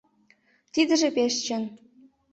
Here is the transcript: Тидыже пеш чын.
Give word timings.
Тидыже 0.73 1.09
пеш 1.15 1.33
чын. 1.45 1.63